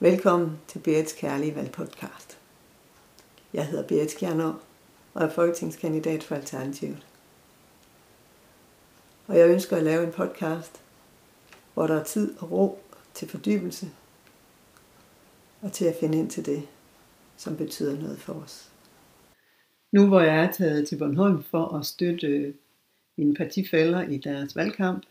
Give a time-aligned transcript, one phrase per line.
[0.00, 2.38] Velkommen til Berits Kærlige Valgpodcast.
[3.52, 4.62] Jeg hedder Berit Skjernår
[5.14, 7.06] og er folketingskandidat for Alternativet.
[9.26, 10.82] Og jeg ønsker at lave en podcast,
[11.74, 12.80] hvor der er tid og ro
[13.14, 13.90] til fordybelse
[15.62, 16.68] og til at finde ind til det,
[17.36, 18.72] som betyder noget for os.
[19.92, 22.54] Nu hvor jeg er taget til Bornholm for at støtte øh,
[23.16, 25.06] mine partifælder i deres valgkamp,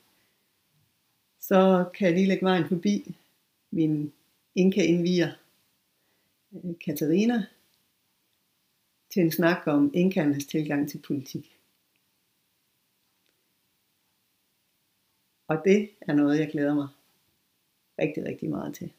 [1.42, 3.18] så kan jeg lige lægge vejen forbi
[3.72, 4.14] min
[4.58, 5.32] Inka indviger
[6.54, 7.46] øh, Katarina
[9.14, 11.60] til en snak om inkernes tilgang til politik.
[15.48, 16.88] Og det er noget, jeg glæder mig
[18.00, 18.92] rigtig, rigtig meget til.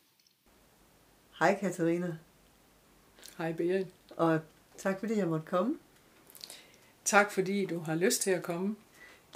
[1.39, 2.19] Hej Katarina.
[3.39, 3.87] Hej Berit.
[4.17, 4.41] Og
[4.77, 5.79] tak fordi jeg måtte komme.
[7.05, 8.77] Tak fordi du har lyst til at komme.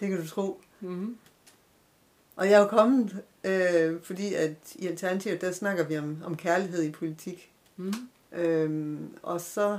[0.01, 0.61] Det kan du tro.
[0.81, 1.19] Mm-hmm.
[2.37, 6.37] Og jeg er jo kommet, øh, fordi at i Alternativet, der snakker vi om, om
[6.37, 7.53] kærlighed i politik.
[7.77, 7.93] Mm.
[8.33, 9.79] Øhm, og så,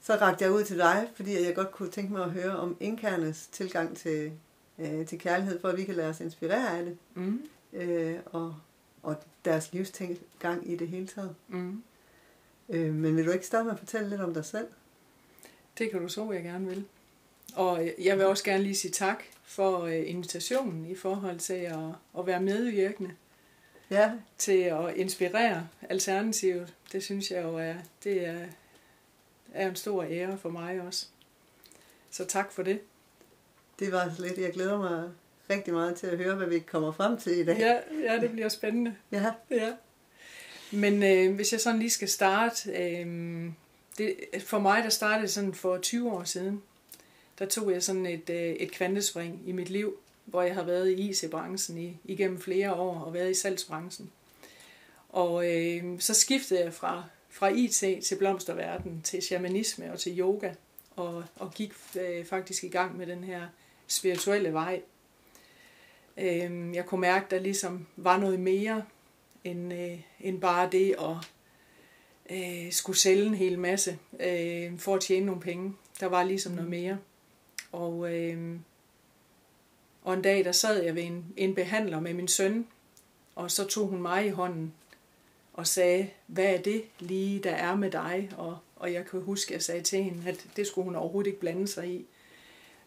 [0.00, 2.76] så rakte jeg ud til dig, fordi jeg godt kunne tænke mig at høre om
[2.80, 4.32] inkernes tilgang til,
[4.78, 6.98] øh, til kærlighed, for at vi kan lade os inspirere af det.
[7.14, 7.42] Mm.
[7.72, 8.56] Øh, og,
[9.02, 11.34] og deres livstilgang i det hele taget.
[11.48, 11.82] Mm.
[12.68, 14.66] Øh, men vil du ikke starte med at fortælle lidt om dig selv?
[15.78, 16.84] Det kan du så, jeg gerne vil.
[17.54, 21.78] Og jeg vil også gerne lige sige tak for øh, invitationen i forhold til at,
[22.18, 23.10] at være medvirkende
[23.90, 26.74] Ja, til at inspirere Alternativet.
[26.92, 28.46] Det synes jeg jo er, det er,
[29.54, 31.06] er en stor ære for mig også.
[32.10, 32.80] Så tak for det.
[33.78, 34.38] det var lidt.
[34.38, 35.10] Jeg glæder mig
[35.50, 37.58] rigtig meget til at høre, hvad vi kommer frem til i dag.
[37.58, 37.80] Ja,
[38.12, 38.96] ja det bliver spændende.
[39.12, 39.32] ja.
[39.50, 39.72] Ja.
[40.72, 43.46] Men øh, hvis jeg sådan lige skal starte, øh,
[43.98, 46.62] det, for mig der startede sådan for 20 år siden,
[47.40, 50.90] der tog jeg sådan et, øh, et kvantespring i mit liv, hvor jeg har været
[50.90, 54.10] i IC-branchen i, igennem flere år og været i salgsbranchen.
[55.08, 60.52] Og øh, så skiftede jeg fra, fra IT til blomsterverden, til shamanisme og til yoga,
[60.96, 63.46] og, og gik øh, faktisk i gang med den her
[63.86, 64.82] spirituelle vej.
[66.16, 68.84] Øh, jeg kunne mærke, at der ligesom var noget mere
[69.44, 71.16] end, øh, end bare det at
[72.30, 75.74] øh, skulle sælge en hel masse øh, for at tjene nogle penge.
[76.00, 76.98] Der var ligesom noget mere.
[77.72, 78.58] Og, øh,
[80.02, 82.66] og en dag, der sad jeg ved en, en behandler med min søn,
[83.34, 84.72] og så tog hun mig i hånden
[85.52, 88.30] og sagde, hvad er det lige, der er med dig?
[88.36, 91.28] Og, og jeg kan huske, at jeg sagde til hende, at det skulle hun overhovedet
[91.28, 92.06] ikke blande sig i.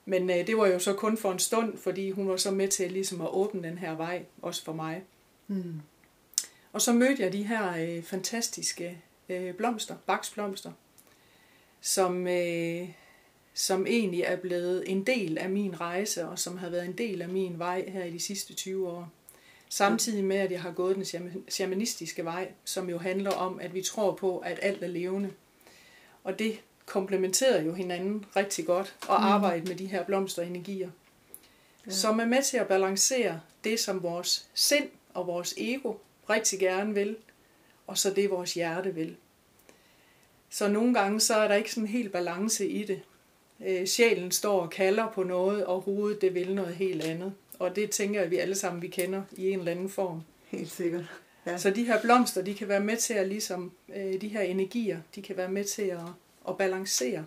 [0.05, 2.67] Men øh, det var jo så kun for en stund, fordi hun var så med
[2.67, 5.03] til ligesom at åbne den her vej, også for mig.
[5.47, 5.81] Mm.
[6.73, 10.71] Og så mødte jeg de her øh, fantastiske øh, blomster, baksblomster,
[11.81, 12.89] som, øh,
[13.53, 17.21] som egentlig er blevet en del af min rejse, og som har været en del
[17.21, 19.09] af min vej her i de sidste 20 år.
[19.69, 23.73] Samtidig med, at jeg har gået den shaman- shamanistiske vej, som jo handler om, at
[23.73, 25.31] vi tror på, at alt er levende.
[26.23, 30.89] Og det komplementerer jo hinanden rigtig godt, at arbejde med de her blomsterenergier,
[31.85, 31.91] ja.
[31.91, 35.93] som er med til at balancere det, som vores sind og vores ego
[36.29, 37.15] rigtig gerne vil,
[37.87, 39.15] og så det, vores hjerte vil.
[40.49, 43.01] Så nogle gange så er der ikke sådan helt balance i det.
[43.67, 47.33] Øh, sjælen står og kalder på noget, og hovedet det vil noget helt andet.
[47.59, 50.21] Og det tænker jeg, at vi alle sammen vi kender i en eller anden form.
[50.45, 51.05] Helt sikkert.
[51.45, 51.57] Ja.
[51.57, 54.99] Så de her blomster, de kan være med til at ligesom, øh, de her energier,
[55.15, 55.99] de kan være med til at,
[56.49, 57.25] at balancere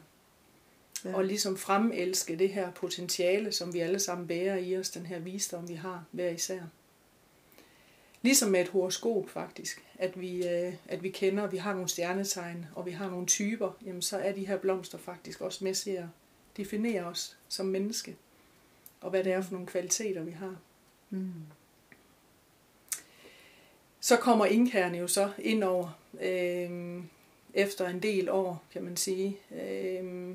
[1.05, 1.15] Ja.
[1.15, 5.19] og ligesom fremelske det her potentiale, som vi alle sammen bærer i os, den her
[5.19, 6.61] visdom, vi har hver især.
[8.23, 11.89] Ligesom med et horoskop faktisk, at vi, øh, at vi kender, at vi har nogle
[11.89, 15.75] stjernetegn, og vi har nogle typer, jamen så er de her blomster faktisk også med
[15.75, 16.05] til at
[16.57, 18.17] definere os som menneske,
[19.01, 20.57] og hvad det er for nogle kvaliteter, vi har.
[21.11, 21.33] Mm.
[24.01, 27.01] Så kommer inkærne jo så ind over øh,
[27.55, 29.37] efter en del år, kan man sige.
[29.63, 30.35] Øh,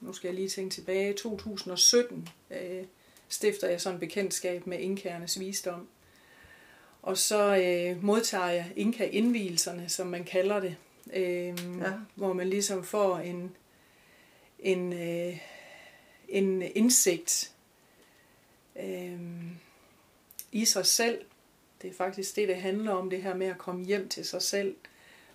[0.00, 1.12] nu skal jeg lige tænke tilbage.
[1.12, 2.84] 2017 øh,
[3.28, 5.88] stifter jeg sådan en bekendtskab med inkærnes visdom.
[7.02, 10.76] Og så øh, modtager jeg inka-indvielserne, som man kalder det.
[11.12, 11.46] Øh,
[11.80, 11.92] Ja.
[12.14, 13.56] Hvor man ligesom får en,
[14.66, 15.38] en, øh,
[16.28, 17.52] en indsigt
[18.80, 19.20] øh,
[20.52, 21.24] i sig selv.
[21.82, 24.42] Det er faktisk det, det handler om, det her med at komme hjem til sig
[24.42, 24.76] selv.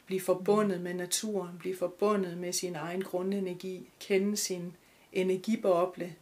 [0.06, 4.74] Blive forbundet med naturen, blive forbundet med sin egen grundenergi, kende sin
[5.14, 6.16] energiboble,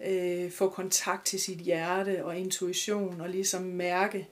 [0.00, 4.28] øh, få kontakt til sit hjerte og intuition, og ligesom mærke,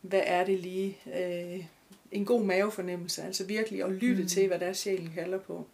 [0.00, 1.64] hvad er det lige, øh,
[2.12, 4.28] en god mavefornemmelse, altså virkelig at lytte Mm.
[4.28, 5.66] til, hvad der sjælen kalder på.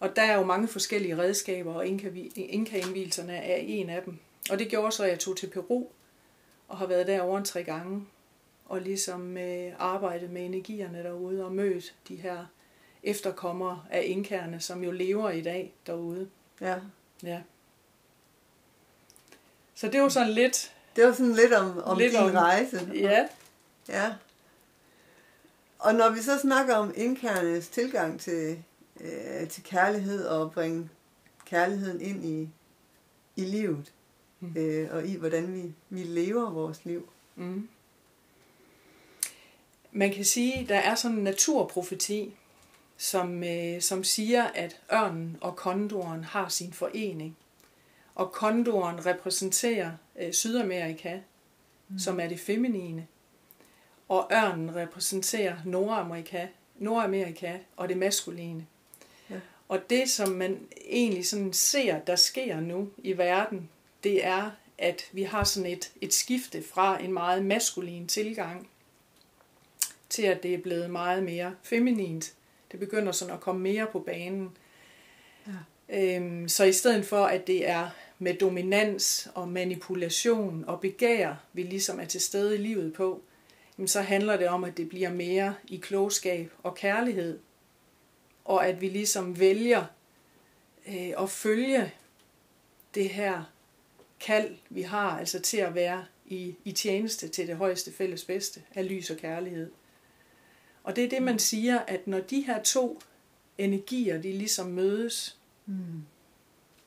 [0.00, 4.18] Og der er jo mange forskellige redskaber, og inka- inka-indvielserne er en af dem.
[4.50, 5.86] Og det gjorde så, at jeg tog til Peru,
[6.68, 8.06] og har været der over en tre gange.
[8.68, 12.46] og ligesom øh, arbejdet med energierne derude og mødt de her
[13.02, 16.28] efterkommere af inkerne, som jo lever i dag derude.
[16.60, 16.76] Ja.
[17.22, 17.40] Ja.
[19.74, 20.72] Så det var sådan lidt...
[20.96, 22.90] Det var sådan lidt om, om Lidt din om- rejse.
[22.94, 23.26] Ja,
[23.88, 24.14] Ja.
[25.78, 28.62] Og når vi så snakker om indkernes tilgang til,
[29.00, 30.88] øh, til kærlighed og bringe
[31.46, 32.48] kærligheden ind i,
[33.36, 33.92] i livet,
[34.40, 34.54] Mm.
[34.56, 37.08] øh, og i hvordan vi, vi lever vores liv.
[37.36, 37.68] Mm.
[39.92, 42.34] Man kan sige, der er sådan en naturprofeti,
[42.96, 47.36] som, øh, som siger, at ørnen og kondoren har sin forening.
[48.14, 51.20] Og kondoren repræsenterer øh, Sydamerika,
[51.88, 51.98] mm.
[51.98, 53.06] som er det feminine.
[54.08, 56.46] Og ørnen repræsenterer Nordamerika,
[56.78, 58.66] Nordamerika og det maskuline.
[59.68, 60.58] Og det, som man
[60.88, 63.68] egentlig sådan ser, der sker nu i verden,
[64.04, 68.68] det er, at vi har sådan et, et skifte fra en meget maskulin tilgang
[70.08, 72.34] til, at det er blevet meget mere feminint.
[72.72, 74.56] Det begynder sådan at komme mere på banen.
[75.46, 76.16] Ja.
[76.16, 81.62] Øhm, så i stedet for, at det er med dominans og manipulation og begær, vi
[81.62, 83.22] ligesom er til stede i livet på,
[83.78, 87.38] jamen så handler det om, at det bliver mere i klogskab og kærlighed.
[88.46, 89.84] Og at vi ligesom vælger
[90.88, 91.92] øh, at følge
[92.94, 93.42] det her
[94.20, 98.62] kald, vi har, altså til at være i, i tjeneste til det højeste fælles bedste
[98.74, 99.70] af lys og kærlighed.
[100.84, 103.00] Og det er det, man siger, at når de her to
[103.58, 105.38] energier, de ligesom mødes,
[105.68, 106.02] Mm.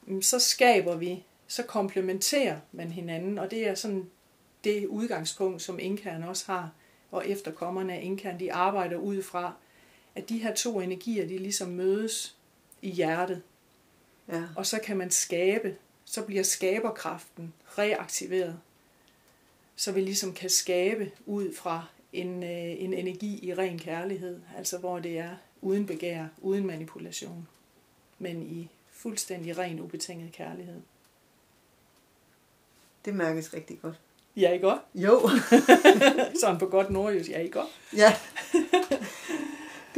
[0.05, 4.09] mm, så skaber vi, så komplementerer man hinanden, og det er sådan
[4.63, 6.71] det udgangspunkt, som inkeren også har,
[7.11, 9.53] og efterkommerne af inkeren, de arbejder ud fra,
[10.19, 12.35] at de her to energier, de ligesom mødes
[12.81, 13.41] i hjertet,
[14.27, 14.43] Ja.
[14.55, 15.75] og så kan man skabe,
[16.05, 18.59] så bliver skaberkraften reaktiveret,
[19.75, 22.49] så vi ligesom kan skabe ud fra en, øh,
[22.83, 27.47] en energi i ren kærlighed, altså hvor det er uden begær, uden manipulation,
[28.19, 30.81] men i fuldstændig ren ubetinget kærlighed.
[33.05, 33.95] Det mærkes rigtig godt.
[34.35, 34.81] Ja, ikke godt?
[34.95, 35.29] Jo,
[36.41, 37.67] Sådan på godt nordjysk, ja, ikke godt?
[37.95, 38.13] ja.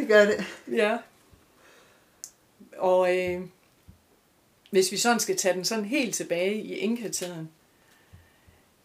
[0.01, 0.43] det gør det.
[0.71, 0.97] Ja.
[2.77, 3.41] Og øh,
[4.71, 7.49] hvis vi sådan skal tage den sådan helt tilbage i inkatiden,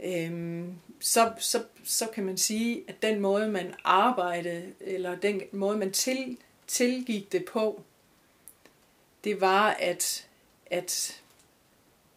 [0.01, 0.65] øh,
[1.01, 5.93] så, så, så kan man sige, at den måde, man arbejdede, eller den måde, man
[5.93, 7.83] til, tilgik det på,
[9.25, 10.27] det var, at,
[10.67, 11.21] at,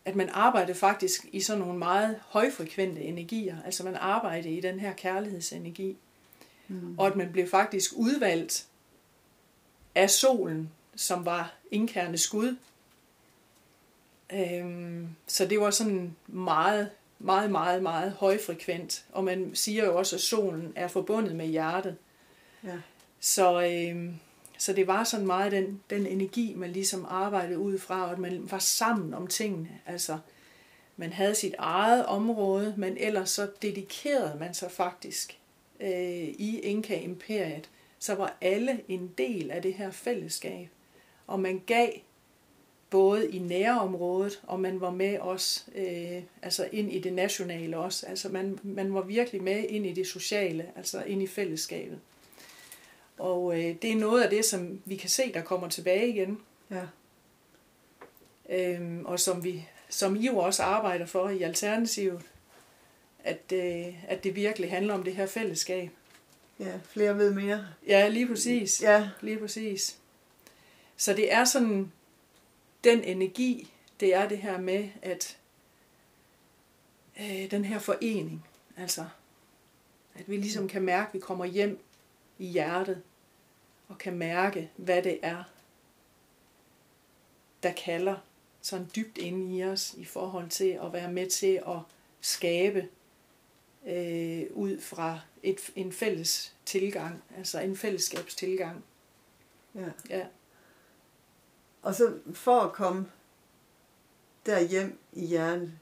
[0.05, 3.57] at man arbejdede faktisk i sådan nogle meget højfrekvente energier.
[3.65, 5.97] Altså man arbejdede i den her kærlighedsenergi.
[6.67, 6.99] Mm.
[6.99, 8.68] Og at man blev faktisk udvalgt
[9.99, 12.57] af solen, som var indkærende skud.
[14.33, 19.05] Øhm, så det var sådan meget, meget, meget, meget højfrekvent.
[19.11, 21.95] Og man siger jo også, at solen er forbundet med hjertet.
[22.63, 22.77] Ja.
[23.19, 24.15] Så, øhm,
[24.57, 28.19] så det var sådan meget den, den energi, man ligesom arbejdede ud fra, og at
[28.19, 29.69] man var sammen om tingene.
[29.85, 30.17] Altså,
[30.97, 35.39] man havde sit eget område, men ellers så dedikerede man sig faktisk
[35.79, 35.89] øh,
[36.27, 37.69] i Inka-imperiet.
[37.99, 40.67] Så var alle en del af det her fællesskab.
[41.27, 41.89] Og man gav
[42.89, 48.05] både i nærområdet, og man var med også, øh, altså ind i det nationale også.
[48.05, 51.99] Altså man, man var virkelig med ind i det sociale, altså ind i fællesskabet.
[53.17, 56.39] Og øh, det er noget af det, som vi kan se, der kommer tilbage igen,
[56.71, 56.85] Ja.
[58.49, 62.21] øhm, og som vi som I jo også arbejder for i Alternativet,
[63.23, 65.89] at, øh, at det virkelig handler om det her fællesskab.
[66.59, 67.67] Ja, flere ved mere.
[67.87, 68.81] Ja, lige præcis.
[68.81, 69.99] Ja, Lige præcis.
[70.97, 71.91] Så det er sådan,
[72.83, 75.37] den energi, det er det her med, at
[77.19, 78.45] øh, den her forening,
[78.77, 79.05] altså,
[80.15, 81.79] at vi ligesom kan mærke, at vi kommer hjem
[82.39, 83.03] i hjertet,
[83.87, 85.43] og kan mærke, hvad det er,
[87.63, 88.15] der kalder
[88.61, 91.79] sådan dybt inde i os, i forhold til at være med til at
[92.21, 92.87] skabe
[93.87, 98.83] øh, ud fra et, en fælles tilgang, altså en fællesskabstilgang.
[99.75, 99.89] ja.
[100.09, 100.25] Ja.
[101.81, 103.11] Og så for at komme
[104.45, 105.73] der hjem i hjertet,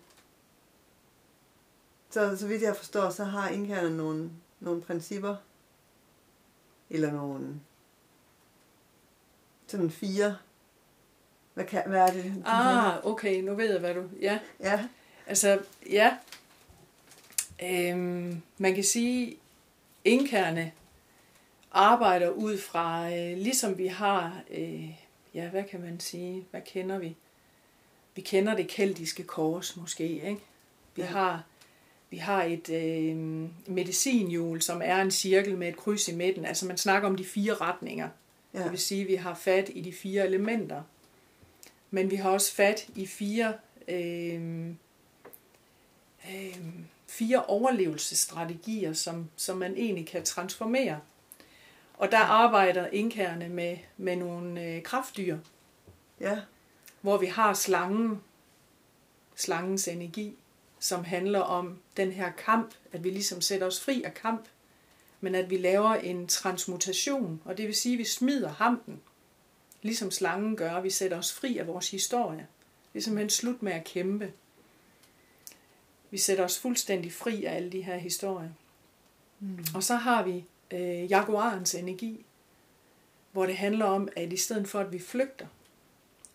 [2.09, 5.35] så, så vidt jeg forstår, så har indkalderne nogle, nogle principper,
[6.89, 7.59] eller nogle
[9.67, 10.37] sådan fire.
[11.53, 12.43] Hvad, kan, hvad er det?
[12.45, 14.03] Ah, okay, nu ved jeg, hvad du...
[14.21, 14.87] Ja, Ja,
[15.27, 15.59] altså,
[15.89, 16.17] ja.
[17.63, 19.37] Øhm, man kan sige,
[20.07, 20.71] inkerne
[21.71, 24.89] arbejder ud fra, øh, ligesom vi har, øh,
[25.33, 27.15] ja, hvad kan man sige, hvad kender vi?
[28.15, 30.37] Vi kender det keltiske kors måske, ikke?
[30.95, 31.07] Vi Ja.
[31.07, 31.43] har
[32.09, 33.15] Vi har et øh,
[33.67, 36.45] medicinhjul, som er en cirkel med et kryds i midten.
[36.45, 38.09] Altså man snakker om de fire retninger.
[38.53, 38.63] Ja.
[38.63, 40.83] Det vil sige, at vi har fat i de fire elementer.
[41.91, 43.53] Men vi har også fat i fire,
[43.87, 44.67] øh,
[46.31, 46.57] øh,
[47.07, 50.99] fire overlevelsesstrategier, som, som man egentlig kan transformere.
[51.93, 55.37] Og der arbejder indkærne med, med nogle øh, kraftdyr.
[56.19, 56.39] Ja.
[57.01, 58.21] Hvor vi har slangen,
[59.35, 60.35] slangens energi,
[60.79, 64.45] som handler om den her kamp, at vi ligesom sætter os fri af kamp,
[65.21, 69.01] men at vi laver en transmutation, og det vil sige, at vi smider hampen,
[69.81, 72.47] ligesom slangen gør, vi sætter os fri af vores historie.
[72.93, 74.33] Det er simpelthen slut med at kæmpe.
[76.11, 78.49] Vi sætter os fuldstændig fri af alle de her historier.
[79.39, 79.65] Mm.
[79.75, 82.25] Og så har vi øh, jaguarens energi,
[83.31, 85.47] hvor det handler om, at i stedet for at vi flygter,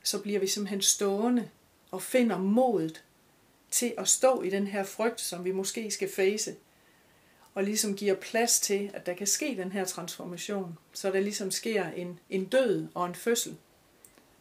[0.02, 1.48] så bliver vi simpelthen stående
[1.90, 3.04] og finder modet
[3.70, 6.54] til at stå i den her frygt, som vi måske skal face,
[7.54, 11.50] og ligesom giver plads til, at der kan ske den her transformation, så der ligesom
[11.50, 13.56] sker en, en død og en fødsel,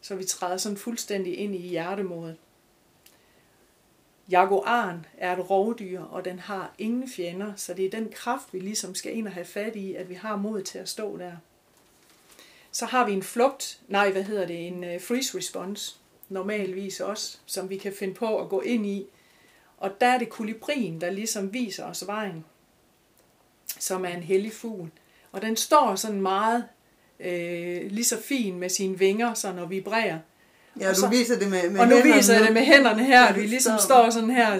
[0.00, 2.36] så vi træder sådan fuldstændig ind i hjertemodet.
[4.32, 8.58] Jaguaren er et rovdyr, og den har ingen fjender, så det er den kraft, vi
[8.58, 11.32] ligesom skal ind og have fat i, at vi har mod til at stå der.
[12.70, 15.96] Så har vi en flugt, nej, hvad hedder det, en øh, freeze response,
[16.28, 19.06] normalvis også, som vi kan finde på at gå ind i.
[19.78, 22.44] Og der er det kolibrien, der ligesom viser os vejen,
[23.78, 24.90] som er en hellig fugl.
[25.32, 26.64] Og den står sådan meget
[27.20, 30.18] øh, lige så fin med sine vinger, så når vibrerer.
[30.80, 33.04] Ja, og du så, viser det med, med Og nu viser jeg det med hænderne
[33.04, 34.50] her, at vi ligesom står, står sådan her.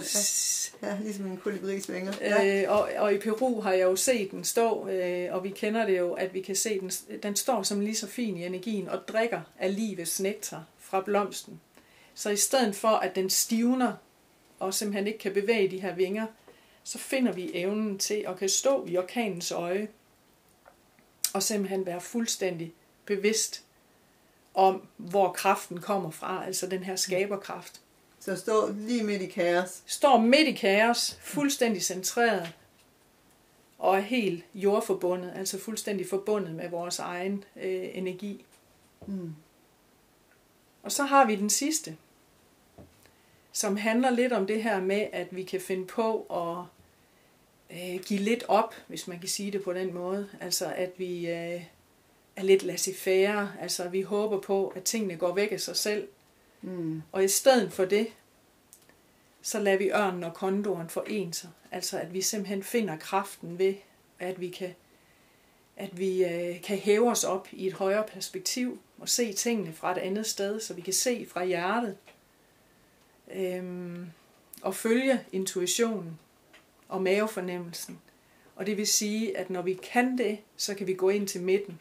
[0.83, 2.13] Ja, ja ligesom en kolibrisvinger.
[2.21, 2.63] Ja.
[2.63, 5.87] Øh, og, og i Peru har jeg jo set den stå, øh, og vi kender
[5.87, 6.91] det jo, at vi kan se den,
[7.23, 11.61] den står som lige så fin i energien og drikker af livets nektar fra blomsten.
[12.15, 13.93] Så i stedet for, at den stivner
[14.59, 16.27] og simpelthen ikke kan bevæge de her vinger,
[16.85, 19.89] så finder vi evnen til at kan stå i orkanens øje
[21.33, 22.73] og simpelthen være fuldstændig
[23.07, 23.65] bevidst
[24.55, 27.81] om, hvor kraften kommer fra, altså den her skaberkraft.
[28.21, 29.83] Så står lige midt i kaos.
[29.87, 32.53] Står midt i kaos, fuldstændig centreret,
[33.79, 38.45] og er helt jordforbundet, altså fuldstændig forbundet med vores egen øh, energi.
[39.07, 39.35] Mm.
[40.83, 41.97] Og så har vi den sidste,
[43.53, 46.65] som handler lidt om det her med, at vi kan finde på at
[47.77, 50.29] øh, give lidt op, hvis man kan sige det på den måde.
[50.41, 51.63] Altså at vi øh,
[52.37, 56.09] er lidt laissez-faire, altså vi håber på, at tingene går væk af sig selv.
[56.63, 57.03] Mm.
[57.13, 58.09] Og i stedet for det,
[59.43, 61.51] så lader vi ørnen og kondoren forene sig.
[61.71, 63.75] Altså at vi simpelthen finder kraften ved,
[64.19, 64.75] at vi kan,
[65.77, 69.93] at vi øh, kan hæve os op i et højere perspektiv og se tingene fra
[69.93, 71.97] et andet sted, så vi kan se fra hjertet.
[73.35, 74.07] Øhm,
[74.63, 76.19] og følge intuitionen
[76.89, 77.99] og mavefornemmelsen.
[78.57, 81.43] Og det vil sige, at når vi kan det, så kan vi gå ind til
[81.43, 81.81] midten.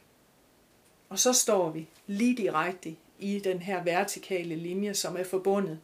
[1.12, 5.80] Og så står vi lige direkte i den her vertikale linje, som er forbundet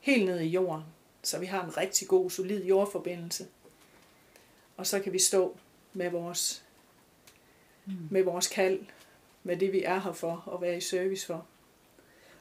[0.00, 0.84] helt ned i jorden.
[1.22, 3.46] Så vi har en rigtig god, solid jordforbindelse.
[4.76, 5.56] Og så kan vi stå
[5.92, 6.64] med vores,
[7.86, 8.08] mm.
[8.10, 8.80] med vores kald,
[9.42, 11.46] med det vi er her for og være i service for.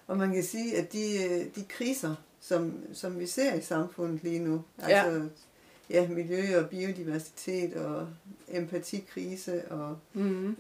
[0.08, 4.24] Og man kan sige, at de, øh, de kriser, som, som vi ser i samfundet
[4.24, 5.04] lige nu, ja.
[5.04, 5.30] altså
[5.90, 8.10] ja, miljø og biodiversitet og
[8.48, 10.58] empatikrise og mm.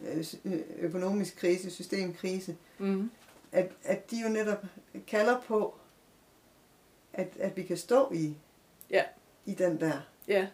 [0.79, 3.11] økonomisk krise, systemkrise, mm.
[3.51, 4.65] at, at de jo netop
[5.07, 5.75] kalder på,
[7.13, 8.35] at, at vi kan stå i,
[8.89, 9.03] ja.
[9.45, 10.07] i den der.
[10.27, 10.47] Ja.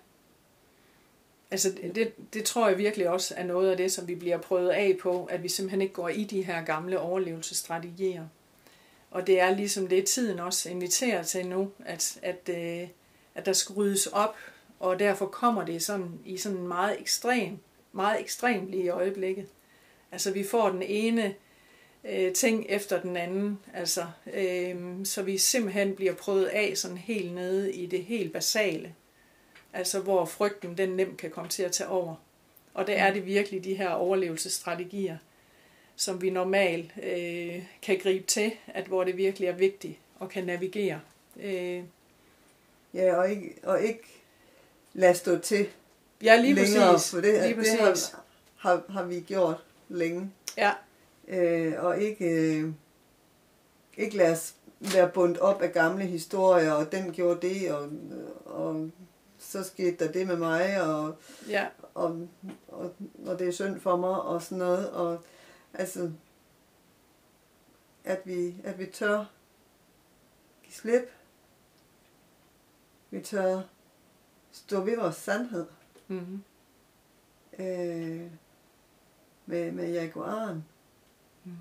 [1.52, 4.70] Altså det, det tror jeg virkelig også er noget af det, som vi bliver prøvet
[4.70, 8.28] af på, at vi simpelthen ikke går i de her gamle overlevelsesstrategier.
[9.12, 12.88] Og det er ligesom det, tiden også inviterer til nu, at, at, øh,
[13.36, 14.36] at der skal ryddes op
[14.80, 17.58] og derfor kommer det sådan, i sådan meget ekstrem,
[17.92, 19.48] meget ekstremt lige i øjeblikket.
[20.12, 21.36] Altså vi får den ene
[22.04, 27.34] øh, ting efter den anden, altså, øh, så vi simpelthen bliver prøvet af sådan helt
[27.34, 28.96] nede i det helt basale.
[29.74, 32.16] Altså hvor frygten den nemt kan komme til at tage over.
[32.74, 35.18] Og det er det virkelig de her overlevelsesstrategier,
[35.96, 40.44] som vi normalt øh, kan gribe til, at hvor det virkelig er vigtigt og kan
[40.44, 41.00] navigere.
[41.40, 41.84] Øh.
[42.94, 44.15] Ja, og ikke, og ikke
[44.96, 45.68] lade stå til
[46.24, 47.12] ja, lige længere, præcis.
[47.12, 47.72] for det, lige præcis.
[47.72, 47.80] det
[48.56, 50.32] har, har, har vi gjort længe.
[50.58, 50.72] Ja.
[51.28, 52.74] Øh, og ikke, øh,
[53.98, 57.90] ikke lade os være bundt op af gamle historier, og den gjorde det, og,
[58.46, 58.90] og
[59.38, 61.16] så skete der det med mig, og,
[61.50, 61.68] ja.
[61.94, 62.28] og,
[62.68, 62.94] og,
[63.26, 64.92] og det er synd for mig, og sådan noget.
[64.92, 65.24] Og,
[65.74, 66.12] altså,
[68.04, 69.26] at vi, at vi tør
[70.64, 71.12] give slip.
[73.10, 73.62] Vi tør
[74.56, 75.66] stå ved vores sandhed.
[76.08, 76.44] Mm.
[77.60, 78.22] Øh,
[79.46, 80.66] med, med jaguaren.
[81.44, 81.52] Mm.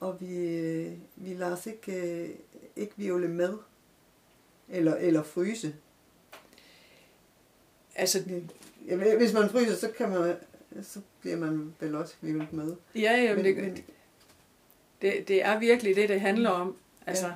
[0.00, 2.30] Og vi, øh, vi lader os ikke, øh,
[2.76, 3.58] ikke viole med.
[4.68, 5.74] Eller, eller fryse.
[7.94, 8.42] Altså,
[8.88, 10.36] Ja, hvis man fryser, så kan man
[10.82, 12.76] så bliver man vel også vivlet med.
[12.94, 13.84] ja, jamen, Men, det, men,
[15.02, 16.76] det, det er virkelig det, det handler om.
[17.06, 17.34] Altså, ja.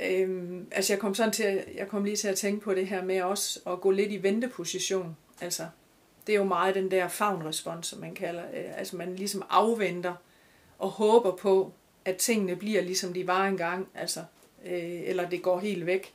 [0.00, 2.86] Øhm, altså jeg kom sådan til, at- jeg kom lige til at tænke på det
[2.88, 5.16] her med også at gå lidt i venteposition.
[5.40, 5.66] Altså,
[6.26, 8.42] det er jo meget den der fagnrespons, som man kalder.
[8.54, 10.14] Øh, altså man ligesom afventer
[10.78, 11.72] og håber på,
[12.04, 14.20] at tingene bliver ligesom de var engang, altså,
[14.66, 16.12] øh, eller det går helt væk.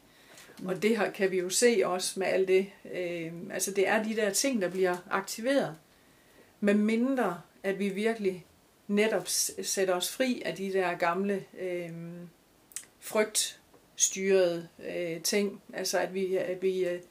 [0.65, 2.67] Og det her kan vi jo se også med alt det.
[2.93, 5.75] Øh, altså det er de der ting, der bliver aktiveret.
[6.59, 8.45] Med mindre, at vi virkelig
[8.87, 9.27] netop
[9.61, 11.89] sætter os fri af de der gamle øh,
[14.01, 15.61] frygtstyrede øh, ting.
[15.73, 17.01] Altså at vi, at vi øh,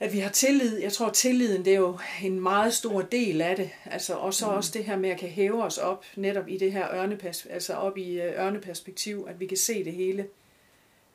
[0.00, 0.78] at vi har tillid.
[0.78, 3.70] Jeg tror, tilliden det er jo en meget stor del af det.
[3.84, 4.52] Altså, og så mm.
[4.56, 7.74] også det her med at kan hæve os op netop i det her ørnepers, altså
[7.74, 10.26] op i øh, ørneperspektiv, at vi kan se det hele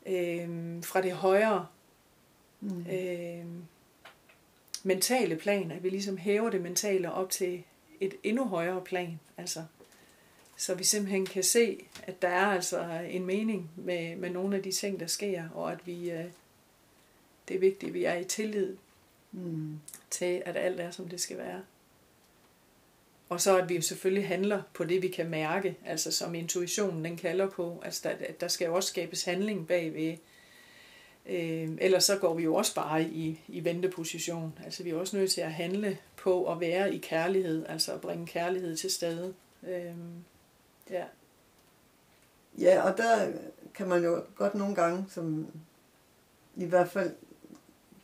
[0.05, 0.47] øh,
[0.83, 1.65] fra det højere
[2.61, 2.85] mm.
[2.91, 3.45] øh,
[4.83, 7.63] mentale plan, at vi ligesom hæver det mentale op til
[7.99, 9.19] et endnu højere plan.
[9.37, 9.63] Altså,
[10.59, 14.63] så vi simpelthen kan se, at der er altså en mening med, med nogle af
[14.63, 16.25] de ting, der sker, og at vi, øh,
[17.47, 18.77] det er vigtigt, at vi er i tillid
[19.31, 19.79] Mm.
[20.09, 21.61] til, at alt er, som det skal være.
[23.29, 27.05] Og så at vi jo selvfølgelig handler på det, vi kan mærke, altså som intuitionen
[27.05, 27.81] den kalder på.
[27.85, 30.17] Altså der, der skal jo også skabes handling bagved.
[31.25, 34.59] Øh, ellers så går vi jo også bare i, i venteposition.
[34.65, 38.01] Altså vi er også nødt til at handle på at være i kærlighed, altså at
[38.01, 39.33] bringe kærlighed til stede.
[39.67, 39.93] Øh,
[40.89, 41.03] ja.
[42.59, 43.31] Ja, og der
[43.73, 45.47] kan man jo godt nogle gange, som
[46.55, 47.15] i hvert fald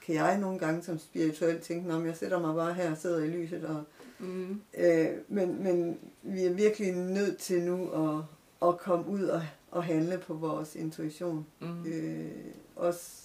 [0.05, 3.23] kan jeg nogle gange som spirituel tænke, om jeg sætter mig bare her og sidder
[3.23, 3.65] i lyset.
[3.65, 3.83] Og,
[4.19, 8.23] Mm, øh, men, men vi er virkelig nødt til nu at,
[8.67, 11.45] at komme ud og, og handle på vores intuition.
[11.59, 12.31] mm, Øh,
[12.75, 13.21] også,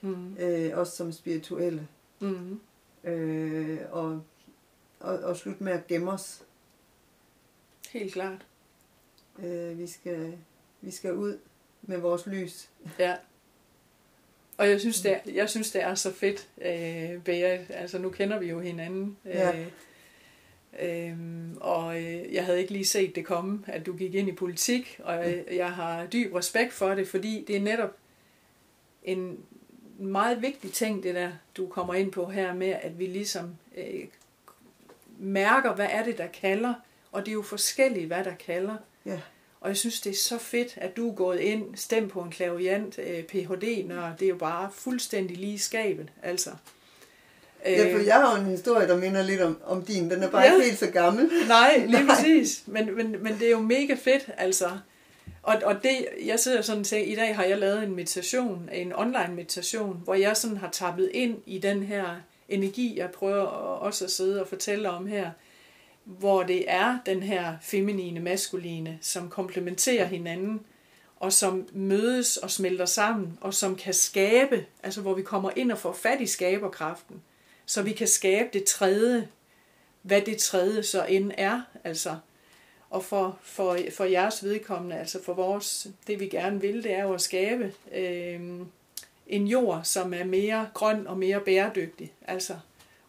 [0.00, 1.88] mm, øh, også som spirituelle.
[2.20, 2.60] mm.
[3.04, 4.22] Øh, og,
[5.00, 6.42] og, og slutte med at gemme os.
[7.90, 8.46] Helt klart.
[9.44, 10.32] Øh, vi, skal,
[10.80, 11.38] vi skal ud
[11.82, 12.70] med vores lys.
[12.98, 13.14] Ja.
[14.58, 17.58] Og jeg synes, det er, jeg synes, det er så fedt, øh, Bea.
[17.70, 19.16] Altså, nu kender vi jo hinanden.
[19.24, 19.60] Ja.
[19.60, 19.66] Øh,
[20.80, 21.16] øh,
[21.60, 25.00] og øh, jeg havde ikke lige set det komme, at du gik ind i politik,
[25.04, 27.96] og øh, jeg har dyb respekt for det, fordi det er netop
[29.04, 29.38] en
[29.98, 34.04] meget vigtig ting, det der, du kommer ind på her med, at vi ligesom øh,
[35.18, 36.74] mærker, hvad er det, der kalder,
[37.12, 38.76] og det er jo forskelligt, hvad der kalder.
[39.08, 39.18] Ja.
[39.60, 42.30] Og jeg synes, det er så fedt, at du er gået ind, stemt på en
[42.30, 46.08] klaviant øh, Ph.D., når det er jo bare fuldstændig lige skabet.
[46.22, 46.50] Altså.
[47.64, 50.10] Ja, for jeg har jo en historie, der minder lidt om, om din.
[50.10, 50.52] Den er bare Ja.
[50.54, 51.30] ikke helt så gammel.
[51.48, 52.14] Nej, lige Nej.
[52.14, 52.62] præcis.
[52.66, 54.70] Men, men, men det er jo mega fedt, altså.
[55.42, 58.92] Og, og det, jeg sidder sådan til, i dag har jeg lavet en meditation, en
[58.92, 62.04] online meditation, hvor jeg sådan har tappet ind i den her
[62.48, 65.30] energi, jeg prøver også at sidde og fortælle om her,
[66.08, 70.60] hvor det er den her feminine, maskuline, som komplementerer hinanden,
[71.16, 75.72] og som mødes og smelter sammen, og som kan skabe, altså hvor vi kommer ind
[75.72, 77.22] og får fat i skaberkraften,
[77.66, 79.28] så vi kan skabe det tredje,
[80.02, 82.16] hvad det tredje så end er, altså.
[82.90, 87.02] Og for, for, for jeres vedkommende, altså for vores, det vi gerne vil, det er
[87.02, 88.40] jo at skabe øh,
[89.26, 92.54] en jord, som er mere grøn og mere bæredygtig, altså.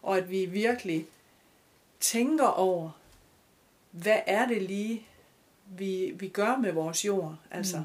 [0.02, 1.06] Og at vi virkelig
[2.00, 2.90] tænker over,
[3.90, 5.06] hvad er det lige,
[5.78, 7.76] vi, vi gør med vores jord, altså.
[7.76, 7.84] Mm.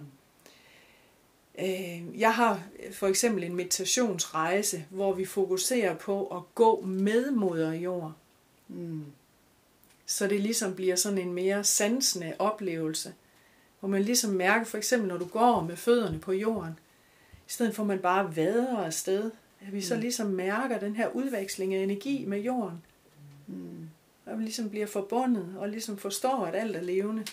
[1.66, 7.74] Øh, jeg har for eksempel en meditationsrejse, hvor vi fokuserer på at gå med moder
[7.74, 8.14] jord.
[8.68, 9.06] Mm.
[10.06, 13.14] Så det ligesom bliver sådan en mere sansende oplevelse.
[13.80, 16.80] Hvor man ligesom mærker, for eksempel når du går med fødderne på jorden,
[17.48, 20.02] i stedet for at man bare vader afsted, at vi så Mm.
[20.02, 22.82] ligesom mærker den her udveksling af energi med jorden.
[23.48, 23.90] Mm.
[24.26, 27.26] Og ligesom bliver forbundet og ligesom forstår, at alt er levende.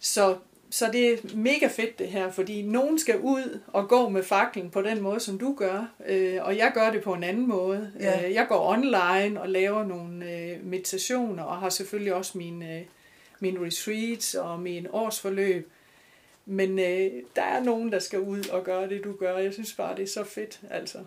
[0.00, 0.36] Så,
[0.70, 4.70] så det er mega fedt det her, fordi nogen skal ud og gå med faklen
[4.70, 7.92] på den måde, som du gør, øh, og jeg gør det på en anden måde.
[8.00, 8.26] Ja.
[8.26, 12.82] Øh, jeg går online og laver nogle øh, meditationer, og har selvfølgelig også mine, øh,
[13.40, 15.70] mine retreats og min årsforløb.
[16.46, 19.38] Men øh, der er nogen, der skal ud og gøre det, du gør.
[19.38, 20.98] Jeg synes bare, det er så fedt, altså.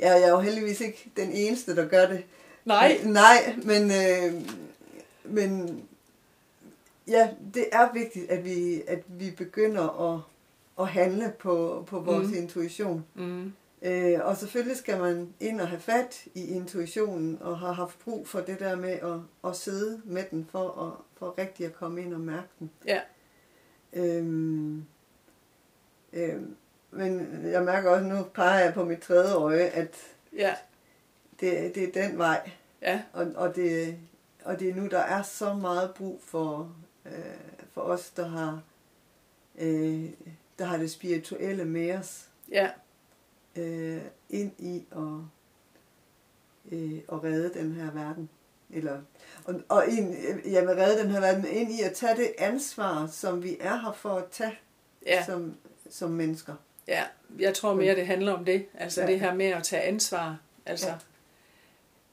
[0.00, 2.24] Ja, jeg er jo heldigvis ikke den eneste, der gør det.
[2.68, 4.42] Nej, Nej, men, øh,
[5.24, 5.82] men
[7.08, 10.20] ja, det er vigtigt, at vi, at vi begynder at,
[10.80, 12.34] at handle på, på vores Mm.
[12.34, 13.04] intuition.
[13.14, 13.52] mm,
[13.82, 18.28] Øh, og selvfølgelig skal man ind og have fat i intuitionen, og har haft brug
[18.28, 22.02] for det der med at, at sidde med den, for, at, for rigtig at komme
[22.02, 22.70] ind og mærke den.
[22.86, 23.00] Ja.
[23.92, 24.84] Øhm,
[26.12, 26.56] øhm,
[26.90, 29.96] men jeg mærker også, nu peger jeg på mit tredje øje, at
[30.36, 30.54] Ja.
[31.40, 32.50] Det, det er den vej.
[32.82, 33.02] Ja.
[33.12, 33.96] Og, og, det,
[34.44, 37.12] og det er nu, der er så meget brug for, øh,
[37.72, 38.62] for os, der har,
[39.58, 40.04] øh,
[40.58, 42.70] der har det spirituelle med os Ja.
[43.56, 44.98] øh, ind i at,
[46.72, 48.28] øh, at redde den her verden.
[48.70, 49.00] Eller,
[49.44, 50.14] og, og ind,
[50.46, 53.76] jeg vil redde den her verden ind i at tage det ansvar, som vi er
[53.80, 54.58] her for at tage
[55.06, 55.24] Ja.
[55.26, 55.56] som,
[55.90, 56.54] som mennesker.
[56.88, 57.04] Ja,
[57.38, 58.66] jeg tror mere, det handler om det.
[58.74, 59.06] Altså ja.
[59.06, 59.12] Ja.
[59.12, 60.38] det her med at tage ansvar.
[60.66, 60.94] Altså Ja.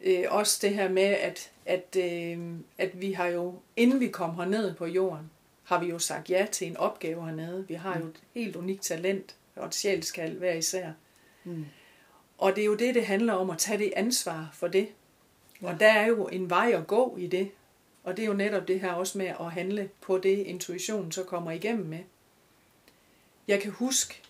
[0.01, 4.35] Øh, også det her med, at, at, øh, at vi har jo, inden vi kom
[4.35, 5.31] herned på jorden,
[5.63, 7.65] har vi jo sagt ja til en opgave hernede.
[7.67, 10.91] Vi har jo et helt unikt talent og et sjælskald hver især.
[11.43, 11.65] Mm.
[12.37, 14.81] Og det er jo det, det handler om at tage det ansvar for det.
[14.81, 15.67] Ja.
[15.67, 15.73] Ja.
[15.73, 17.51] Og der er jo en vej at gå i det.
[18.03, 21.23] Og det er jo netop det her også med at handle på det, intuitionen så
[21.23, 21.99] kommer igennem med.
[23.47, 24.21] Jeg kan huske,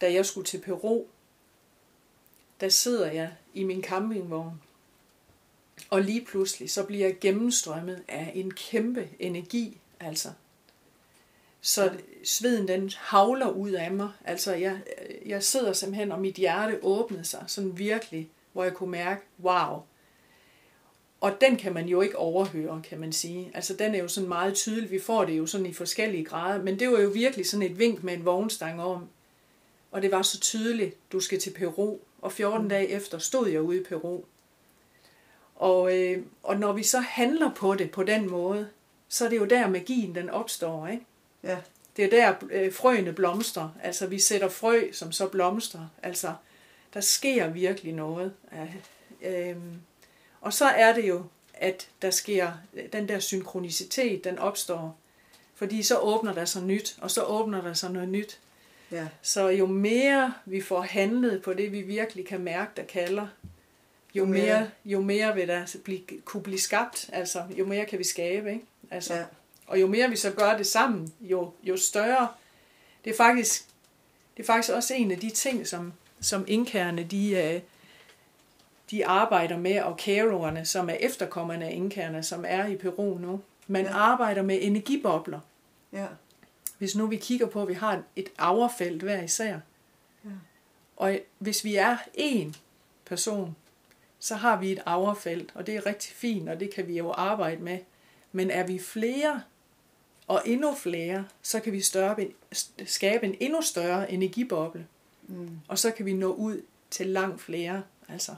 [0.00, 1.04] da jeg skulle til Peru,
[2.62, 4.60] der sidder jeg i min campingvogn,
[5.90, 10.28] og lige pludselig så bliver jeg gennemstrømmet af en kæmpe energi, altså.
[11.60, 11.92] Så
[12.24, 14.10] sveden den havler ud af mig.
[14.24, 14.80] Altså jeg,
[15.26, 19.82] jeg sidder simpelthen, og mit hjerte åbnede sig, sådan virkelig, hvor jeg kunne mærke, wow.
[21.20, 23.50] Og den kan man jo ikke overhøre, kan man sige.
[23.54, 24.90] Altså den er jo sådan meget tydelig.
[24.90, 26.62] Vi får det jo sådan i forskellige grader.
[26.62, 29.08] Men det var jo virkelig sådan et vink med en vognstang om.
[29.90, 31.98] Og det var så tydeligt, du skal til Peru.
[32.22, 34.20] Og 14 dage efter stod jeg ude i Peru.
[35.56, 38.68] Og, øh, og når vi så handler på det på den måde,
[39.08, 41.04] så er det jo der magien den opstår, ikke?
[41.42, 41.58] Ja,
[41.96, 43.68] Det er der øh, frøene blomstrer.
[43.82, 45.88] Altså vi sætter frø, som så blomstrer.
[46.02, 46.34] Altså
[46.94, 48.32] der sker virkelig noget.
[48.52, 48.68] Ja,
[49.30, 49.80] øhm,
[50.40, 52.52] og så er det jo, at der sker
[52.92, 54.96] den der synkronicitet, den opstår.
[55.54, 58.38] Fordi så åbner der sig nyt, og så åbner der sig noget nyt.
[58.92, 63.22] Ja, Så jo mere vi får handlet på det, vi virkelig kan mærke, der kalder,
[63.22, 63.28] jo
[64.14, 67.10] Jo mere- mere, jo mere vil der blive, kunne blive skabt.
[67.12, 68.64] Altså, jo mere kan vi skabe, ikke?
[68.90, 69.24] Altså, ja,
[69.66, 72.28] og jo mere vi så gør det sammen, jo, jo større.
[73.04, 73.64] Det er faktisk,
[74.36, 77.60] det er faktisk også en af de ting, som, som inkærerne, de, øh,
[78.90, 83.40] de arbejder med, og kæroerne, som er efterkommerne af inkærerne, som er i Peru nu.
[83.66, 83.92] Man Ja.
[83.96, 85.40] arbejder med energibobler.
[85.92, 86.06] ja,
[86.82, 89.58] Hvis nu vi kigger på, at vi har et aurefelt hver især,
[90.24, 90.30] Ja.
[90.96, 92.56] og hvis vi er én
[93.04, 93.56] person,
[94.18, 97.10] så har vi et aurefelt, og det er rigtig fint, og det kan vi jo
[97.10, 97.78] arbejde med.
[98.32, 99.42] Men er vi flere,
[100.26, 102.16] og endnu flere, så kan vi større,
[102.86, 104.86] skabe en endnu større energiboble,
[105.28, 107.82] mm, og så kan vi nå ud til langt flere.
[108.08, 108.34] Altså.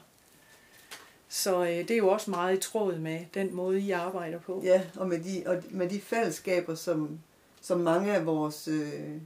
[1.28, 4.62] Så øh, det er jo også meget i tråd med den måde, I arbejder på.
[4.64, 7.20] ja, og med de, og med de fællesskaber, som,
[7.64, 9.20] som mange af vores, øh,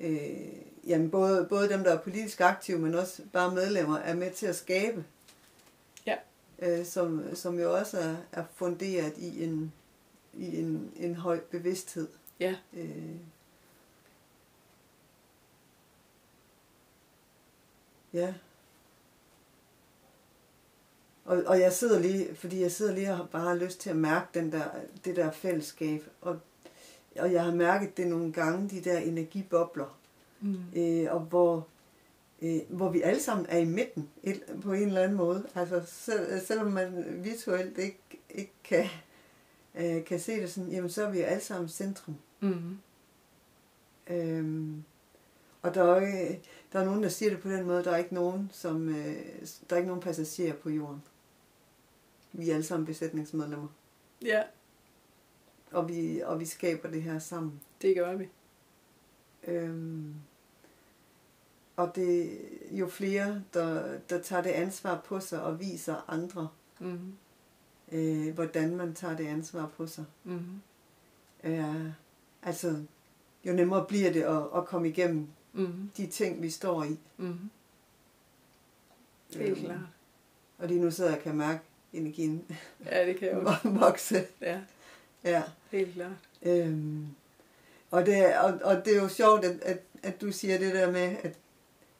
[0.00, 0.48] øh,
[0.86, 4.46] jamen både, både dem, der er politisk aktive, men også bare medlemmer, er med til
[4.46, 5.04] at skabe.
[6.06, 6.16] Ja.
[6.58, 9.72] Øh, som, som jo også er, er funderet i en,
[10.32, 12.08] i en, en høj bevidsthed.
[12.40, 12.54] Ja.
[12.72, 13.16] Øh,
[18.12, 18.34] ja.
[21.24, 23.90] Og, og jeg sidder lige, fordi jeg sidder lige og har bare har lyst til
[23.90, 24.70] at mærke den der,
[25.04, 26.04] det der fællesskab.
[26.20, 26.40] Og,
[27.18, 29.98] og jeg har mærket det nogle gange, de der energibobler,
[30.40, 30.56] Mm.
[30.76, 31.66] øh, og hvor,
[32.42, 35.46] øh, hvor vi alle sammen er i midten et, på en eller anden måde.
[35.54, 38.00] Altså selv, selvom man visuelt ikke,
[38.30, 38.86] ikke kan,
[39.74, 42.14] øh, kan se det sådan, jamen så er vi alle sammen centrum.
[42.40, 42.78] Mm.
[44.06, 44.84] Øhm,
[45.62, 46.34] og der er,
[46.72, 49.16] der er nogen, der siger det på den måde, der er ikke nogen, som, øh,
[49.70, 51.02] der er ikke nogen passagerer på jorden.
[52.32, 53.68] Vi er alle sammen besætningsmedlemmer,
[54.24, 54.42] Ja,
[55.74, 57.60] og vi, og vi skaber det her sammen.
[57.82, 58.28] det gør vi.
[59.46, 60.14] Øhm,
[61.76, 62.38] og det
[62.70, 66.48] jo flere, der, der tager det ansvar på sig og viser andre,
[66.80, 67.12] Mm.
[67.92, 70.04] øh, hvordan man tager det ansvar på sig.
[70.24, 70.60] Mm.
[71.44, 71.86] Øh,
[72.42, 72.76] altså,
[73.44, 75.90] jo nemmere bliver det at, at komme igennem Mm.
[75.96, 76.98] de ting, vi står i.
[77.16, 77.50] Mm.
[79.36, 79.78] Helt Øhm, klart.
[80.58, 81.60] Og lige nu sidder jeg og kan mærke
[81.92, 82.44] energien
[82.84, 83.68] Ja, det kan jeg også.
[83.68, 84.26] vokse.
[84.40, 84.60] Ja,
[85.24, 85.42] Ja.
[85.70, 86.10] helt klart.
[86.42, 87.06] Øhm,
[87.90, 90.90] og, det, og, og det er jo sjovt, at, at, at du siger det der
[90.90, 91.32] med, at,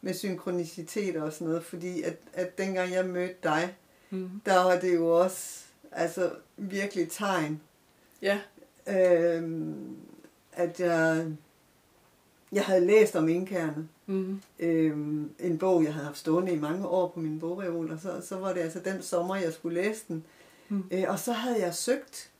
[0.00, 3.74] med synkronicitet og sådan noget, fordi at, at dengang jeg mødte dig,
[4.10, 4.30] Mm.
[4.46, 7.60] der var det jo også altså, virkelig tegn,
[8.22, 8.40] Ja,
[8.86, 9.96] øhm,
[10.52, 11.26] at jeg,
[12.52, 14.40] jeg havde læst om indkærne, Mm.
[14.58, 18.20] Øhm, en bog, jeg havde haft stående i mange år på min bogreol, og så,
[18.28, 20.24] så var det altså den sommer, jeg skulle læse den.
[20.68, 20.84] Mm.
[20.90, 22.30] Øh, og så havde jeg søgt,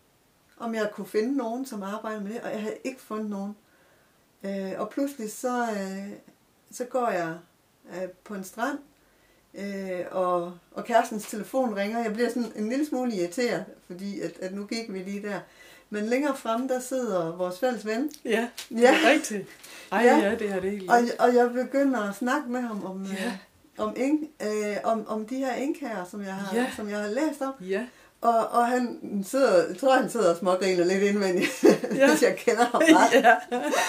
[0.59, 3.57] om jeg kunne finde nogen, som arbejdede med det, og jeg havde ikke fundet nogen.
[4.45, 6.09] Øh, og pludselig så, øh,
[6.71, 7.35] så går jeg
[7.95, 8.79] øh, på en strand,
[9.55, 12.03] øh, og, og kærestens telefon ringer.
[12.03, 15.41] Jeg bliver sådan en lille smule irriteret, fordi at, at nu gik vi lige der.
[15.91, 18.11] Men længere fremme, der sidder vores fælles ven.
[18.25, 18.95] Ja, det Ja.
[18.95, 19.49] er rigtigt.
[19.93, 20.17] Ej, Ja.
[20.19, 23.27] ja, det er det helt Og, og jeg begynder at snakke med ham om, Ja.
[23.27, 23.33] øh,
[23.79, 26.67] om, ing, øh, om, om de her inkærer, som jeg har, Ja.
[26.77, 27.53] som jeg har læst om.
[27.61, 27.87] Ja,
[28.25, 31.65] Og, og han sidder, jeg tror han sidder og smågriner lidt indvendigt,
[31.97, 32.09] Ja.
[32.11, 33.13] hvis jeg kender ham ret.
[33.25, 33.35] ja.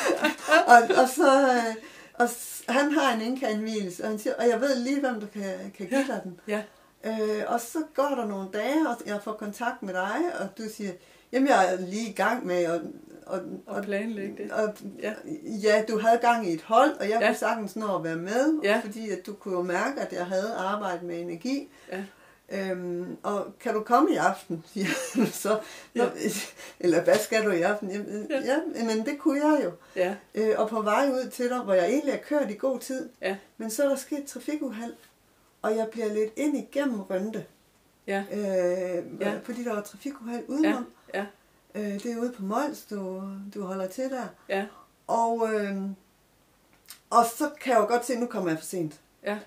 [0.74, 1.76] og, og så, øh,
[2.14, 2.28] og
[2.70, 5.44] han har en indkaldelse, og han siger, og jeg ved lige, hvem der kan,
[5.78, 6.40] kan give dig den.
[6.48, 6.62] Ja.
[7.06, 10.64] Øh, og så går der nogle dage, og jeg får kontakt med dig, og du
[10.76, 10.92] siger,
[11.32, 12.82] jamen jeg er lige i gang med at
[13.26, 14.52] og, Og planlægge det.
[14.52, 15.14] Og, Ja.
[15.64, 17.28] ja, du havde gang i et hold, og jeg Ja.
[17.28, 18.82] kunne sagtens nå at være med, Ja.
[18.84, 21.70] fordi at du kunne jo mærke, at jeg havde arbejdet med energi.
[21.92, 22.04] Ja.
[22.50, 24.64] Øhm, og kan du komme i aften?
[25.16, 25.60] han så.
[25.94, 26.04] Nå,
[26.80, 27.92] Eller hvad skal du i aften?
[27.92, 28.36] Jamen, Ja.
[28.40, 28.60] ja.
[28.76, 29.72] ja, men det kunne jeg jo.
[29.96, 32.80] Ja, Øh, og på vej ud til dig, hvor jeg egentlig er kørt i god
[32.80, 33.10] tid.
[33.22, 33.38] Ja.
[33.58, 34.94] Men så er der sket et trafikuheld,
[35.62, 37.46] og jeg bliver lidt ind igennem Rønte.
[38.08, 39.30] ja, Øh, Ja.
[39.32, 39.40] ja.
[39.44, 40.86] Fordi der var trafikuheld udenom.
[41.14, 41.26] ja,
[41.76, 44.28] Øh, det er ude på Mols, du, du holder til der.
[44.50, 44.66] ja,
[45.08, 45.76] Og, øh,
[47.10, 49.00] og så kan jeg jo godt se, at nu kommer jeg for sent.
[49.24, 49.38] ja,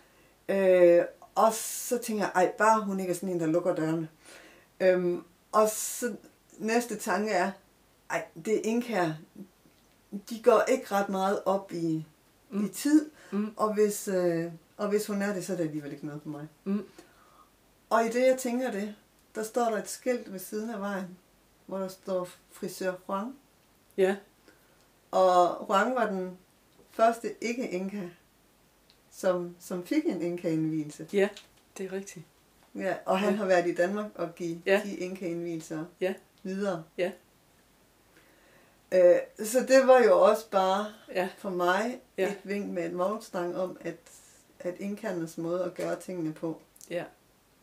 [0.51, 1.05] Øh,
[1.47, 4.09] og så tænker jeg, ej, bare hun ikke er sådan en, der lukker dørene.
[4.81, 6.17] Øhm, og så
[6.59, 7.51] næste tanke er,
[8.11, 9.15] ej, det er Inka her.
[10.31, 12.07] De går ikke ret meget op i.
[12.51, 12.65] Mm.
[12.65, 13.53] i tid, Mm.
[13.57, 16.29] og, hvis, øh, og hvis hun er det, så er det alligevel ikke noget for
[16.29, 16.49] mig.
[16.65, 16.85] Mm.
[17.91, 18.95] Og i det, jeg tænker det,
[19.35, 21.19] der står der et skilt ved siden af vejen,
[21.67, 23.37] hvor der står frisør Huang.
[23.97, 24.17] ja,
[25.11, 26.39] Og Huang var den
[26.91, 28.09] første ikke-inka,
[29.19, 31.07] som, som fik en inka-indvielse.
[31.13, 31.29] ja,
[31.79, 32.27] det er rigtigt.
[32.75, 33.37] Ja, og han Ja.
[33.37, 34.81] har været i Danmark og give Ja.
[34.85, 36.15] de inka-indvielser Ja.
[36.43, 36.85] videre.
[36.99, 37.11] Ja.
[38.93, 42.29] Øh, så det var jo også bare Ja, for mig Ja.
[42.29, 43.97] et vink med et vognstang om, at,
[44.61, 47.05] at inkernes måde at gøre tingene på ja,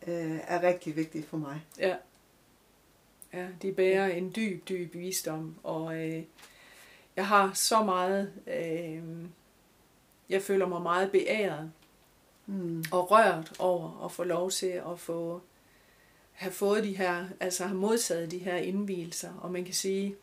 [0.08, 1.62] øh, er rigtig vigtig for mig.
[1.80, 1.96] ja.
[3.34, 6.24] Ja, de bærer en dyb, dyb visdom, og øh,
[7.15, 9.04] jeg har så meget, øh,
[10.30, 11.72] jeg føler mig meget beæret
[12.48, 12.84] Mm.
[12.92, 15.42] og rørt over at få lov til at få
[16.32, 19.34] have fået de her, altså have modtaget de her indvielser.
[19.42, 20.16] Og man kan sige,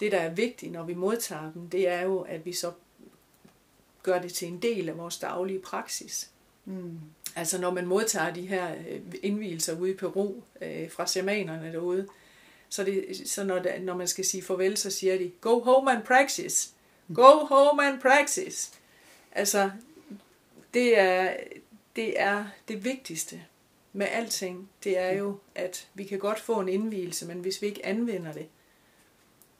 [0.00, 2.72] det der er vigtigt, når vi modtager dem, det er jo, at vi så
[4.02, 6.30] gør det til en del af vores daglige praksis.
[6.64, 6.98] Mm.
[7.36, 12.08] Altså når man modtager de her øh, indvielser ude i Peru øh, fra shamanerne derude,
[12.68, 16.02] så, det, så når, når man skal sige farvel, så siger de, go home and
[16.02, 16.70] practice.
[17.14, 18.72] Go home and practice.
[19.32, 19.70] Altså,
[20.74, 21.36] det er,
[21.96, 23.44] det er det vigtigste
[23.92, 24.70] med alting.
[24.84, 28.32] Det er jo, at vi kan godt få en indvielse, men hvis vi ikke anvender
[28.32, 28.46] det,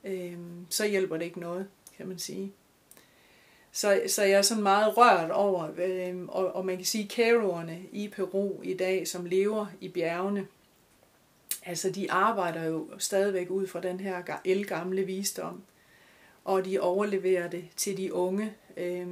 [0.04, 0.38] øh,
[0.70, 2.52] så hjælper det ikke noget, kan man sige.
[3.72, 7.80] Så, så jeg er sådan meget rørt over, øh, og, og man kan sige, kæroerne
[7.92, 10.46] i Peru i dag, som lever i bjergene,
[11.62, 15.62] altså de arbejder jo stadigvæk ud fra den her elgamle visdom,
[16.48, 18.52] og de overleverer det til de unge.
[18.76, 19.06] Øh,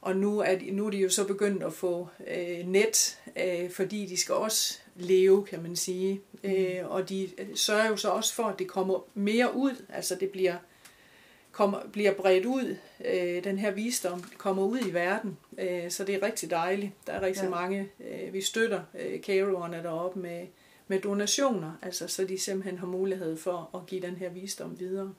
[0.00, 3.70] og nu er, de, nu er de jo så begyndt at få øh, net, øh,
[3.70, 6.20] fordi de skal også leve, kan man sige.
[6.42, 6.50] Mm.
[6.50, 10.30] Øh, og de sørger jo så også for, at det kommer mere ud, altså det
[10.30, 10.56] bliver
[11.52, 15.36] kommer, bliver bredt ud, øh, den her visdom kommer ud i verden.
[15.58, 16.92] Øh, så det er rigtig dejligt.
[17.06, 17.50] Der er rigtig ja.
[17.50, 20.46] Mange, øh, vi støtter øh, Caroerne deroppe med,
[20.88, 25.14] med donationer, altså så de simpelthen har mulighed for at give den her visdom videre.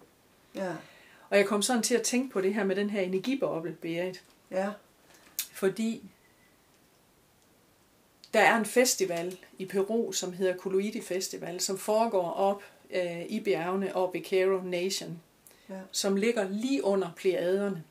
[0.55, 0.71] Ja.
[1.29, 4.23] Og jeg kom sådan til at tænke på det her med den her energiboble, Berit,
[4.51, 4.69] Ja.
[5.51, 6.03] fordi
[8.33, 13.39] der er en festival i Peru, som hedder Koloidi Festival, som foregår op øh, i
[13.39, 15.21] bjergene op i Caro Nation
[15.69, 15.79] Ja.
[15.91, 17.83] som ligger lige under Pleiaderne,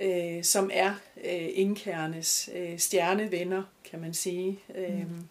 [0.00, 0.94] øh, som er
[1.24, 4.60] øh, indkærnes øh, stjernevenner, kan man sige.
[4.68, 4.74] Mm.
[4.74, 5.28] Øhm,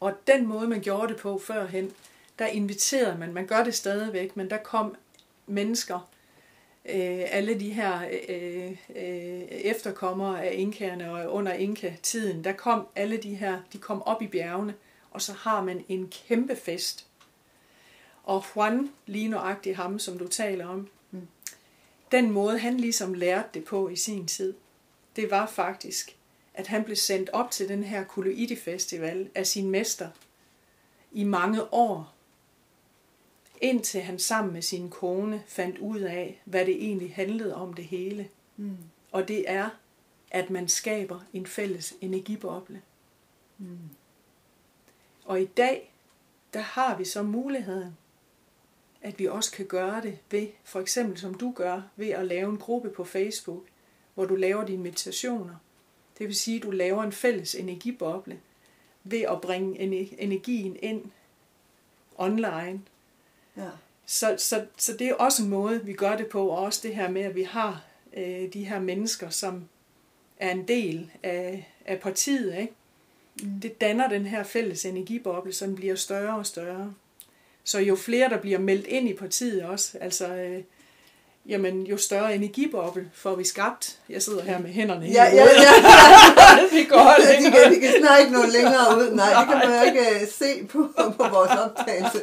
[0.00, 1.92] og den måde, man gjorde det på førhen,
[2.38, 4.96] der inviterede man, man gør det stadigvæk, men der kom
[5.46, 6.10] mennesker,
[6.84, 13.16] øh, alle de her øh, øh, efterkommere af inkerne og under inka-tiden, der kom alle
[13.16, 14.74] de her, de kom op i bjergene,
[15.10, 17.06] og så har man en kæmpe fest.
[18.24, 21.28] Og Juan, lige nøjagtigt ham, som du taler om, Mm.
[22.12, 24.54] den måde, han ligesom lærte det på i sin tid,
[25.16, 26.16] det var faktisk,
[26.54, 30.08] at han blev sendt op til den her Koloidi Festival af sin mester
[31.12, 32.13] i mange år
[33.64, 37.84] indtil han sammen med sin kone fandt ud af, hvad det egentlig handlede om det
[37.84, 38.28] hele.
[38.56, 38.76] Mm.
[39.12, 39.68] Og det er,
[40.30, 42.82] at man skaber en fælles energiboble.
[43.58, 43.78] Mm.
[45.24, 45.92] Og i dag,
[46.54, 47.96] der har vi så muligheden,
[49.02, 52.50] at vi også kan gøre det ved, for eksempel som du gør, ved at lave
[52.50, 53.62] en gruppe på Facebook,
[54.14, 55.54] hvor du laver dine meditationer.
[56.18, 58.40] Det vil sige, at du laver en fælles energiboble
[59.04, 59.78] ved at bringe
[60.18, 61.04] energien ind
[62.16, 62.82] online.
[63.56, 63.68] Ja.
[64.06, 66.94] Så, så, så det er også en måde, vi gør det på, og også det
[66.94, 67.84] her med, at vi har
[68.16, 69.64] øh, de her mennesker, som
[70.38, 72.58] er en del af, af partiet.
[72.58, 72.72] Ikke?
[73.42, 73.60] Mm.
[73.60, 76.94] Det danner den her fælles energiboble, som bliver større og større.
[77.64, 80.62] Så jo flere, der bliver meldt ind i partiet også, altså øh,
[81.48, 83.96] jamen, jo større energiboble får vi skabt.
[84.08, 85.56] Jeg sidder her med hænderne Ja, i ja, hovedet.
[85.62, 85.70] ja.
[86.78, 87.62] det går de, længere.
[87.62, 89.10] kan, de kan snart ikke nå længere ud.
[89.14, 92.18] Nej, det kan man ikke øh, se på, på vores optagelse.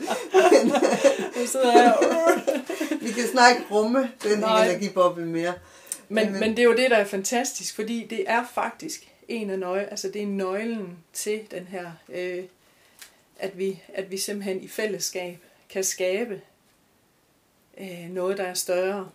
[0.52, 0.72] Men
[1.40, 1.94] Jeg sidder her.
[3.02, 4.66] vi kan snart ikke rumme den Nej.
[4.70, 5.54] energiboble mere.
[6.10, 9.50] Men, Men- men det er jo det, der er fantastisk, fordi det er faktisk en
[9.50, 12.44] af nøgle, altså det er nøglen til den her, øh,
[13.40, 15.38] at, vi, at vi simpelthen i fællesskab
[15.70, 16.42] kan skabe
[17.78, 19.10] øh, noget, der er større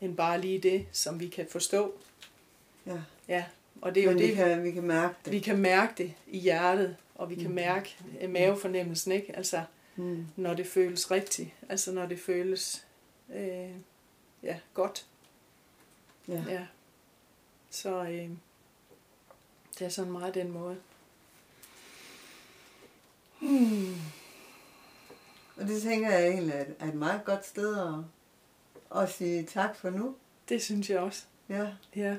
[0.00, 1.94] end bare lige det, som vi kan forstå.
[2.86, 2.98] Ja.
[3.28, 3.44] Ja,
[3.80, 5.32] og det er jo Men det, vi kan, vi kan mærke det.
[5.32, 7.54] vi kan mærke det i hjertet, og vi kan Mm.
[7.54, 9.36] mærke øh, mavefornemmelsen, ikke?
[9.36, 9.62] Altså,
[9.96, 10.26] Mm.
[10.36, 12.86] når det føles rigtigt, altså når det føles
[13.34, 13.70] øh,
[14.42, 15.06] ja, godt.
[16.28, 16.42] Ja.
[16.48, 16.66] Ja.
[17.70, 18.30] Så øh,
[19.78, 20.76] det er sådan meget den måde.
[23.40, 23.94] Hmm.
[25.56, 27.94] Og det tænker jeg egentlig er et- et meget godt sted at,
[29.02, 30.16] at sige tak for nu.
[30.48, 31.24] Det synes jeg også.
[31.48, 31.72] Ja.
[31.96, 32.16] Ja.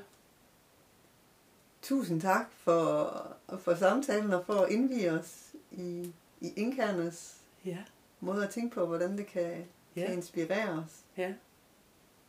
[1.82, 3.12] Tusind tak for,
[3.60, 7.78] for samtalen og for at indvige os i, i Inkernes Ja.
[8.19, 10.06] måde at tænke på, hvordan det kan, Ja.
[10.06, 11.34] kan inspirere os Ja.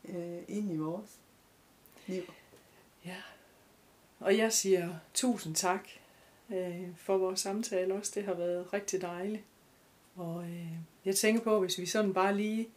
[0.04, 1.10] øh, ind i vores
[2.06, 2.22] liv.
[3.04, 3.16] Ja.
[4.20, 5.88] Og jeg siger tusind tak
[6.50, 8.12] øh, for vores samtale også.
[8.14, 9.42] Det har været rigtig dejligt.
[10.18, 10.72] Og øh,
[11.04, 12.68] jeg tænker på, hvis vi sådan bare lige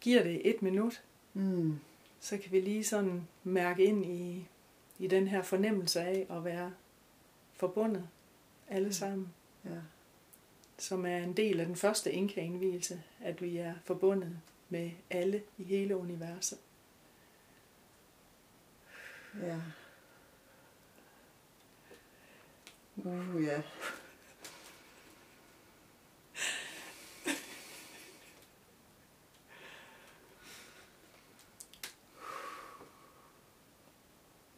[0.00, 1.02] giver det et minut,
[1.34, 1.78] Mm.
[2.20, 4.46] så kan vi lige sådan mærke ind i,
[4.98, 6.72] i den her fornemmelse af at være
[7.54, 8.08] forbundet
[8.68, 9.28] alle sammen.
[9.64, 9.78] Ja.
[10.78, 14.36] som er en del af den første inka-indvielse, at vi er forbundet
[14.68, 16.58] med alle i hele universet.
[19.42, 19.56] Ja.
[22.96, 23.62] Uh, ja.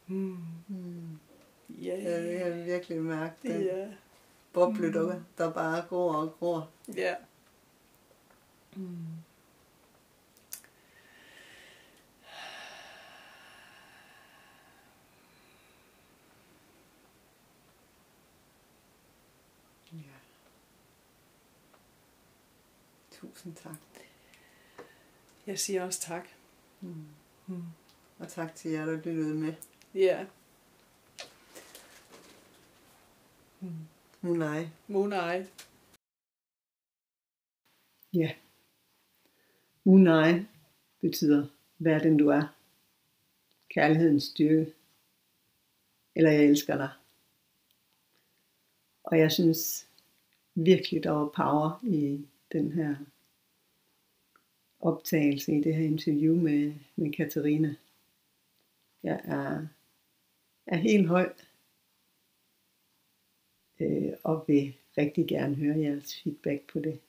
[0.07, 0.37] Mm.
[0.69, 1.19] Mm.
[1.69, 3.35] Ja, Ja, det kan jeg virkelig mærke.
[3.43, 3.89] Den ja,
[4.53, 6.71] boble, der, der bare gror og gror.
[6.95, 7.15] ja.
[8.77, 8.97] Mm.
[19.93, 19.99] Ja.
[23.11, 23.77] Tusind tak.
[25.47, 26.29] Jeg siger også tak.
[26.81, 27.05] Mm.
[27.47, 27.63] Mm.
[28.19, 29.55] Og tak til jer, der lyttede med.
[29.95, 30.27] Ja.
[34.21, 34.69] Munai.
[34.87, 35.47] Monai.
[38.13, 38.31] Ja.
[39.85, 40.47] Munai
[41.01, 41.47] betyder,
[41.79, 42.55] vær den du er.
[43.69, 44.73] Kærlighedens styrke.
[46.15, 46.91] Eller jeg elsker dig.
[49.05, 49.89] Og jeg synes
[50.55, 52.97] virkelig, der var power i den her
[54.81, 57.75] optagelse, i det her interview med, med Katarina.
[59.03, 59.67] Jeg er,
[60.67, 61.33] er helt høj
[63.81, 67.01] øh, og vil rigtig gerne høre jeres feedback på det.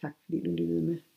[0.00, 1.13] Tak fordi du lyttede med.